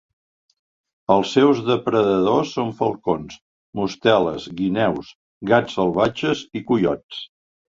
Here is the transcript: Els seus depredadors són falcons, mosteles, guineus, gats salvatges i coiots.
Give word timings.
Els 1.15 1.33
seus 1.37 1.59
depredadors 1.67 2.53
són 2.57 2.71
falcons, 2.81 3.37
mosteles, 3.81 4.49
guineus, 4.63 5.13
gats 5.53 5.79
salvatges 5.81 6.43
i 6.63 6.67
coiots. 6.73 7.25